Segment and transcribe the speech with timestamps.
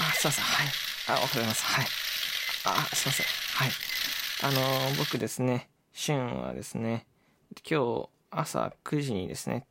[0.00, 0.44] あ、すいません。
[0.44, 0.66] はい。
[1.08, 1.64] あ、おはようございます。
[1.64, 1.86] はい。
[2.64, 3.26] あ、すいません。
[3.26, 3.70] はい。
[4.42, 7.06] あのー、僕ですね、シュンはですね、
[7.68, 9.66] 今日朝9時にですね、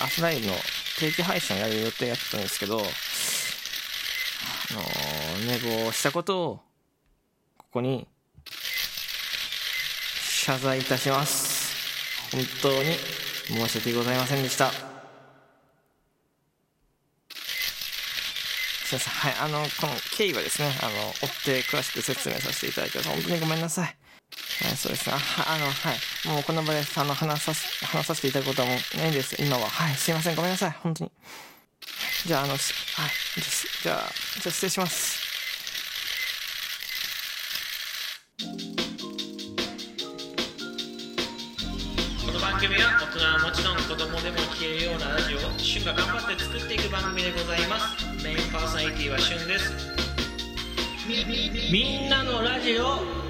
[0.00, 0.52] 朝ライブの
[1.00, 6.60] 定期配信をやる予定やってたんですけど、あのー、寝坊したことを、
[7.58, 8.06] ここに、
[10.44, 12.30] 謝罪いたします。
[12.30, 12.94] 本当に
[13.46, 14.91] 申し訳ございませんでした。
[18.92, 19.12] すいません。
[19.12, 19.34] はい。
[19.40, 20.90] あの、この経緯はですね、あの、
[21.20, 23.08] 追って詳しく説明させていただきます。
[23.08, 23.96] 本当にごめんなさい。
[24.64, 25.14] はい、そうですね。
[25.14, 26.28] あ、あの、はい。
[26.28, 29.36] もうこの場で、あの、話させ、話させていただくことはもうないです。
[29.38, 29.68] 今は。
[29.68, 29.94] はい。
[29.94, 30.36] すいません。
[30.36, 30.70] ごめんなさい。
[30.82, 31.10] 本当に。
[32.26, 32.60] じゃあ、あの、はい。
[32.60, 35.22] じゃあ、じゃあ失礼します。
[42.24, 49.72] この番組は大人はもちろん子供でも聴けるようなラジオを旬が頑張って作っていく番組でございますメインパーソナリティは旬です
[51.72, 53.22] みんなのラジオ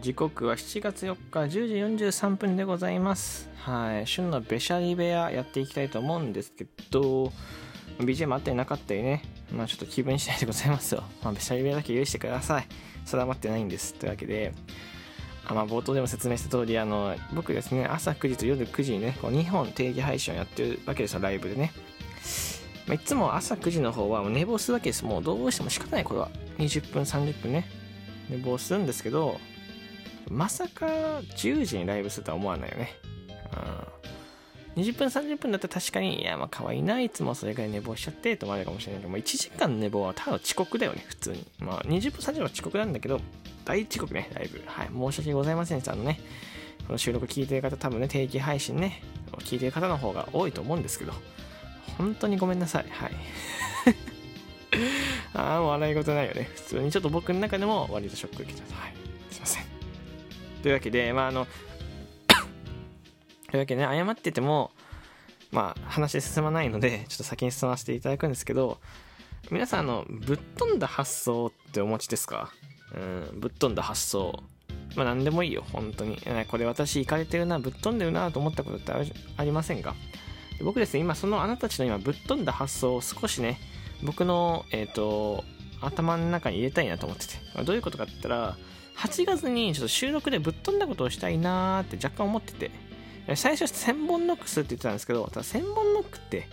[0.00, 1.48] 時刻は7月4日10
[1.98, 3.48] 時43分でございます。
[3.58, 4.06] はい。
[4.08, 7.32] 旬のべしゃり部屋やっていきたいと思うんですけど、
[8.00, 9.22] BGM あったりなかったりね、
[9.52, 11.04] まあちょっと気分次第でございますよ。
[11.22, 12.66] まあべしゃり部屋だけ許してください。
[13.04, 13.94] 定まってないんです。
[13.94, 14.52] というわけで、
[15.46, 21.72] あまあ、冒頭でも説明した通り、あの、僕ですね、朝9時と夜9時にね、こう2本定期配信をやってるわけですよ、ライブでね。
[22.86, 25.04] まあ、いつも朝9時の方は寝坊するわけです。
[25.04, 26.30] もうどうしても仕方ない、これは。
[26.58, 27.68] 20分、30分ね、
[28.28, 29.40] 寝坊するんですけど、
[30.30, 32.92] まさか10時にライブするとは思わないよね。
[34.76, 41.46] 20分30分だったら確かに、いや、まあ可愛いな、いつもそれぐらい寝坊しちゃってと思われるかもしれないけど、もう1時間寝坊はただ遅刻だよね、普通に。
[41.58, 43.20] まあ20分30分は遅刻なんだけど、
[43.64, 44.62] 大遅刻ね、ライブ。
[44.66, 45.92] はい、申し訳ございませんでした。
[45.92, 46.20] あのね、
[46.86, 49.02] この収録聞いてる方、多分ね、定期配信ね、
[49.40, 51.12] 聞いてる方の方が多いと思うんですけど、
[51.98, 52.86] 本当にごめんなさい。
[52.90, 53.12] はい。
[55.34, 56.48] ああ、もう笑い事ないよね。
[56.54, 58.76] 普通にちょっと僕の中でも割とショック受けちゃった。
[58.76, 58.94] はい。
[59.30, 59.64] すいません。
[60.62, 61.46] というわけで、まああの、
[63.52, 64.70] というわけで、ね、謝ってても、
[65.50, 68.78] まあ、話進まないので、ちょっと先に進ませていただくんですけど、
[69.50, 72.50] 皆さん、あの、ぶっ飛んだ発想ってお持ちですか？
[72.94, 74.42] うん、ぶっ飛んだ発想。
[74.96, 76.18] まあ、何でもいいよ、本当に。
[76.48, 78.92] これ私、いかれてるな、ぶっ飛んでるなと思ったことって
[79.36, 79.94] ありませんか？
[80.64, 83.60] 僕ですね、今、そのあなたたちの今、ぶっ飛んだ発想を少しね、
[84.02, 85.44] 僕の、えっ、ー、と、
[85.82, 87.34] 頭の中に入れたいなと思ってて。
[87.64, 88.56] どういうことかって言ったら、
[88.96, 92.70] 8月にちょっと収録でぶっ飛んだことをしたいなーって若干思ってて。
[93.36, 96.48] 最初1000本ノックするって言ってたんですけど、ただ1000本ノックって、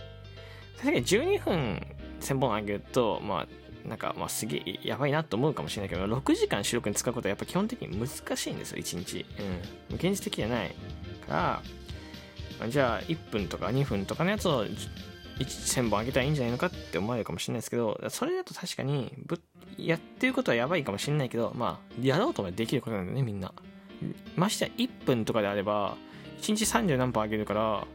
[0.76, 1.86] 確かに12分
[2.20, 9.26] 1000本上げると、まあ、なんか、まあ、すげえやばいなと思うかもしれないけど、6時間収録に使うことはやっぱ基本的に難しいんですよ、1日。
[9.90, 9.96] うん。
[9.96, 10.74] 現実的じゃない
[11.26, 11.62] か
[12.60, 14.66] ら、じゃあ1分とか2分とかのやつを
[15.38, 19.40] 1000本上げたらいいんじゃないのかって思われるかもしれないですけど、それだと確かにぶ、
[19.78, 23.52] やってることはやばいかもしれないけど、まあ、やろうともできることなんだよね、みんな。
[24.36, 25.96] ましてや1分とかであれば、
[26.40, 27.86] 1日30何分あげるから、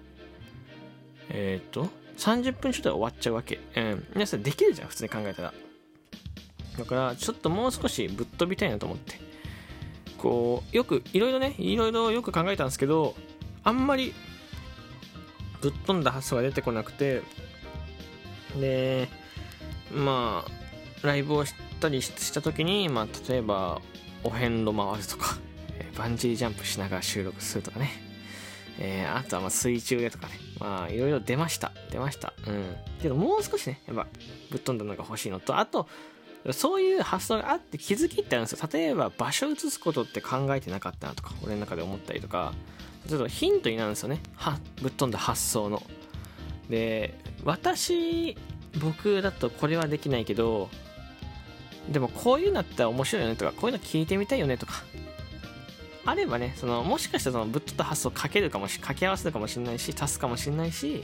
[1.29, 3.59] えっ、と、30分ちょっとで終わっちゃうわけ。
[3.75, 4.05] うん。
[4.13, 5.53] 皆さんできるじゃん、普通に考えたら。
[6.77, 9.19] だから、ちょっともう少しぶっ飛びたいなと思って。
[10.17, 13.15] こう、よく、いろいろね、いろいろよく考えたんですけど、
[13.63, 14.13] あんまり、
[15.61, 17.21] ぶっ飛んだ発想が出てこなくて、
[18.59, 19.09] で、
[19.91, 23.81] まあ、ライブをしたりした時に、まあ、例えば、
[24.23, 25.37] お遍路回るとか、
[25.97, 28.14] バンジージャンプしながら収録するとかね。
[28.79, 30.33] えー、あとはまあ水中でとかね。
[30.59, 31.71] まあ、いろいろ出ました。
[31.91, 32.33] 出ました。
[32.47, 32.75] うん。
[33.01, 34.07] けど、もう少しね、やっぱ、
[34.51, 35.87] ぶっ飛んだのが欲しいのと、あと、
[36.51, 38.69] そういう発想があって気づきってあるんですよ。
[38.71, 42.53] 例えば、場所を移すことって考えてなかったなとか、俺の中で思ったりとか、
[43.07, 44.21] ちょっとヒントになるんですよね。
[44.35, 45.81] は、ぶっ飛んだ発想の。
[46.69, 48.37] で、私、
[48.79, 50.69] 僕だとこれはできないけど、
[51.89, 54.83] でもこういうのったら面白いよねとか、こういうの聞いてみたいよねとか、
[56.05, 61.03] あればね、その、もしかしたらそのぶっ飛んだ発想をかけるかもし、掛け合わせるかもしれないし、足すかもしれないし、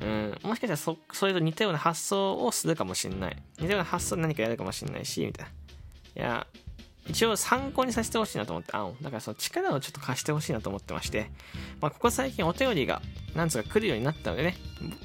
[0.00, 3.36] うん、もしかしたらそ、それと似たような発想をするかもしれない。
[3.58, 5.46] 似たような発想で何かやるかもしれないし、みたい
[6.16, 6.22] な。
[6.22, 6.46] いや、
[7.08, 11.30] 一応参考にさせてほしいなと思って、あだからその力をちょっと貸してほしいなと思ってまして、
[11.80, 13.02] まあ、ここ最近お便りが、
[13.34, 14.56] なんつうか来るようになったのでね、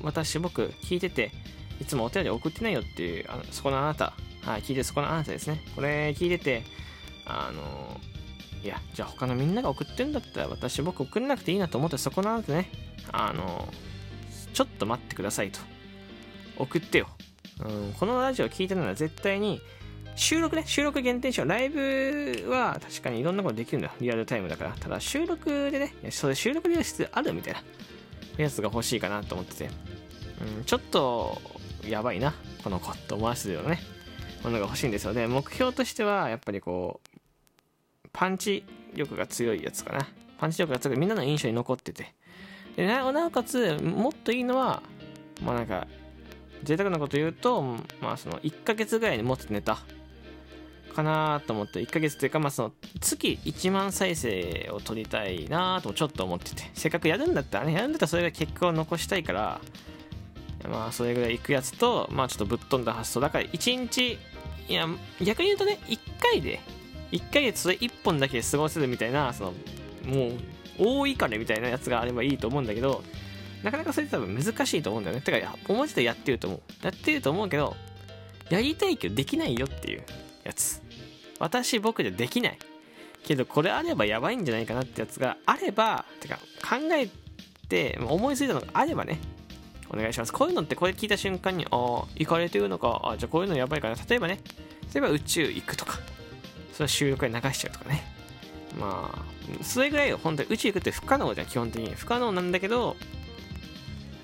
[0.02, 1.32] 私、僕、聞いてて、
[1.80, 4.14] いつもお便り送ってないよっていう、あのそこのあなた、
[4.44, 5.62] はい、聞いてそこのあなたですね。
[5.76, 6.64] これ聞いてて、
[7.26, 8.00] あの
[8.64, 12.70] いや、じゃあ他のみんなが送ってるんだったら私僕送んなくていいなと思ってそこなんでね、
[13.12, 13.68] あの、
[14.54, 15.60] ちょっと待ってくださいと。
[16.58, 17.08] 送ってよ。
[17.64, 19.62] うん、このラジオ聞いてるなら絶対に
[20.16, 24.72] 収録ね収録限定しようライブは確かにいろんなことできるんだリアルタイムだから。
[24.72, 27.62] ただ収録でねそれ収録でやる必要あるみたいな
[28.38, 29.70] やつが欲しいかなと思ってて、
[30.58, 31.42] うん、ちょっと
[31.88, 32.34] やばいな。
[32.64, 33.80] この子と思わせるようなね
[34.44, 37.11] ものが欲しいんですよで目標としてはやっぱりこう
[38.14, 38.64] パンチ
[38.94, 40.08] 力が強いやつかな。
[40.38, 42.14] パンチ力が強いみんなの印象に残ってて。
[42.76, 44.82] でななおかつもっといいのは
[45.44, 45.88] まあなんか
[46.64, 47.62] 贅沢なこと言うと
[48.02, 49.80] まあその1ヶ月ぐらいに持つネタ。
[50.92, 56.70] かなと思って1ヶ月というかまあその月1万再生を取りたいなとちょっと思ってて。
[56.74, 59.62] せっかくやるんだったらねやるんだったらそれが結果を残したいから
[60.70, 64.18] まあそれぐらいいくやつとまあちょっとぶっ飛んだ発想だから1日
[64.68, 64.88] いや
[65.22, 66.60] 逆に言うとね1回で
[67.12, 69.54] 1ヶ月それ1本だけで過ごせるみたいなその
[70.06, 70.32] もう
[70.80, 73.04] 大いかねみたいなやつがあればいいと思うんだけど
[73.64, 75.22] なかなかそれ多分難しいと思うんだよね。
[75.22, 76.62] てか思ってやってると思う。
[76.86, 77.76] やってると思うけど
[78.50, 80.04] やりたいけどできないよっていう
[80.44, 80.82] やつ。
[81.40, 82.60] 私僕でできない
[83.24, 87.10] けどこれあればやばいんじゃないかなってやつがあればてか考え
[87.68, 89.20] て思いついたのがあればね。
[89.94, 90.34] お願いします。
[90.34, 94.40] こういうのってこれ聞いた瞬間にああ行かれてるのかあじゃあこういうのやばいかな例えばね。
[94.94, 96.00] 例えば宇宙行くとか。
[96.82, 98.04] それ収録で流しちゃうとかね。
[98.80, 101.94] まあそれぐらい本当に宇宙行くって不可能じゃん基本的に。
[101.96, 102.96] 不可能なんだけど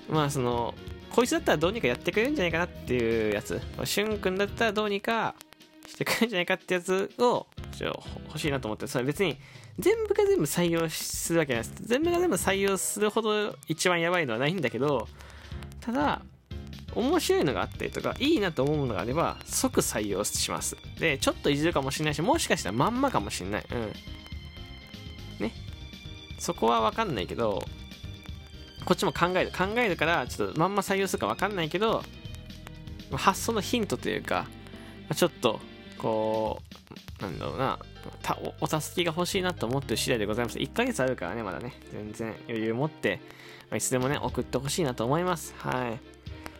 [0.08, 0.74] まあその
[1.10, 3.60] こいつだったらどうにかやってくれるんじゃないかなっていうやつ。
[3.84, 5.34] しゅんくんだったらどうにか
[5.86, 7.46] してくれるんじゃないかってやつを
[7.76, 8.86] ちょ欲しいなと思って。
[8.86, 9.36] それ別に
[9.78, 11.82] 全部が全部採用するわけじゃないです。
[11.86, 15.06] 全部が全部採用するほど一番やばいのはないんだけど
[15.80, 16.22] ただ
[16.94, 20.76] 面白いのがあったりとかいいなと思うものがあれば即採用します。
[20.98, 23.66] でちょっといじるかもしれないしもしかしたらまんまかもしれない。
[23.70, 23.92] うん。
[25.38, 25.52] ね。
[26.38, 27.62] そこは分かんないけど
[28.84, 29.50] こっちも考える。
[29.50, 32.02] 考えるからちょっとまんま採用するか分かんないけど
[33.12, 34.46] 発想のヒントというか
[35.14, 35.60] ちょっと
[35.98, 36.62] こ
[37.20, 37.78] うなんだろうな。
[38.60, 40.58] おお助けが欲しいなと思ってる次第でございます。
[40.58, 41.74] 1ヶ月あるからねまだね。
[41.92, 43.20] 全然余裕持って、
[43.74, 45.54] いつでもね送ってほしいなと思います。
[45.58, 46.00] はい。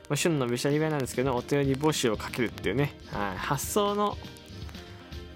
[0.08, 4.16] まあ、旬のべしゃり部屋なんですけどお便り募集をかけるっていうね、はい、発想の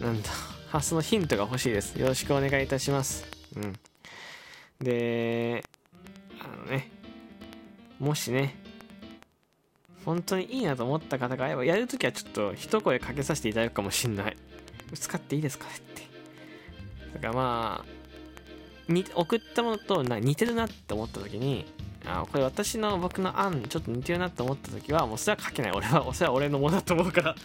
[0.00, 0.30] なんだ
[0.68, 1.98] 発想のヒントが欲しいです。
[1.98, 3.26] よろしくお願いいたします。
[3.56, 3.74] うん。
[4.80, 5.62] で
[6.40, 6.90] あのね
[8.00, 8.56] もしね
[10.04, 14.36] 本当にいいなと思った方がややるときはちょっと一声かけさせていただくかもしんない。
[14.94, 16.02] 使っていいですかって。
[17.14, 21.66] だからまあに送ったものとな似てるなって思った時に
[22.06, 25.72] あこれ私の僕の案ちょっと似てるなって思った時はもうそれは書けない。
[25.72, 27.34] 俺はお それは俺のものだと思うから。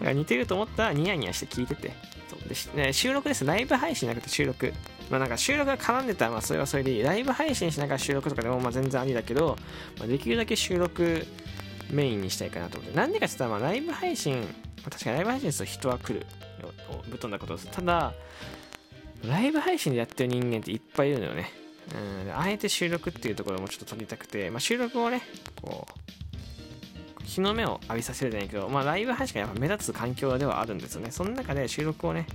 [0.00, 1.92] だか似てると思ったらニヤニヤして聞いてて。
[2.28, 2.38] そう。
[2.76, 3.44] で、ね、収録です。
[3.44, 4.72] ライブ配信じゃなくて収録。
[5.10, 7.02] まあなんか収録が絡んでたらまあそれはそれでいい。
[7.02, 9.58] ライブ配信しながら収録とかでもまあ全然ありだけど、
[9.98, 11.26] まあ、できるだけ収録
[11.90, 12.96] メインにしたいかなと思って。
[12.96, 14.46] なんでかって言ったらまあライブ配信、ま
[14.86, 16.26] あ、確かにライブ配信すると人は来る
[17.08, 17.68] ぶっ飛んだことです。
[17.68, 18.14] ただ
[19.24, 21.50] ライブ配信でやってる人間っていっぱいいるのよね。
[21.90, 25.22] うんあえて収録っていうところもちょっと撮りたくて、まあ、収録をね
[25.60, 31.10] こう日の目を浴びさせるじゃないけど、まあ、ライブ配信がやっぱ目立つ環境ではあるんですよね。
[31.10, 32.26] その中で収録をね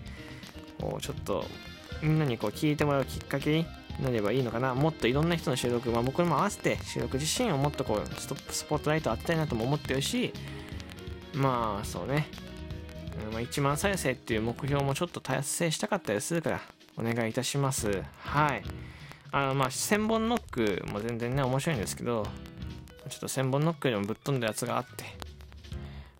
[0.79, 1.45] こうちょっと
[2.01, 3.65] みんなにこう聞いてもらうきっかけに
[4.01, 4.75] なればいいのかな。
[4.75, 10.33] もっといろんな人の収録、まあ、僕も合わせて収録自身をもっとこうストップスポットライト当てたいなとも思ってるし
[11.33, 12.27] まあそうね、
[13.31, 16.61] まあ、1万再生っていう目標もちょっと達成したかったりするから
[16.97, 18.03] お願いいたします。
[18.19, 18.63] はい。
[19.31, 22.23] あのまあ千本ノックも全然ね面白いんですけど
[23.09, 25.05] ちょっと1000本ノックよりもぶっ飛んだやつがあって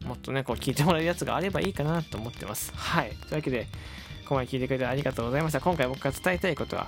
[0.05, 2.71] もっとねこう聞いてもらえるやつがあればいいかなと思ってます。
[2.75, 3.09] はい。
[3.09, 3.65] というわけで
[4.23, 5.59] ここまで聞いてくれてありがとうございました。
[5.61, 6.87] 今回僕が伝えたいことは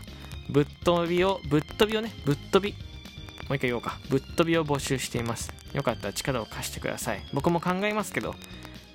[0.50, 2.74] ぶっ飛びをぶっ飛びをねぶっ飛び。
[2.74, 4.00] もう一回言おうか。
[4.10, 5.52] ぶっ飛びを募集しています。
[5.74, 7.22] よかったら力を貸してください。
[7.34, 8.36] 僕も考えますけど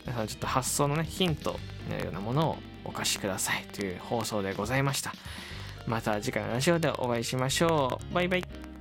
[0.07, 5.13] 皆さんちょっと発想のねヒントになるようなものをお貸しくださいという放送でございました。
[5.87, 8.15] また次回のラジオでお会いしましょう。
[8.15, 8.74] バイバイ。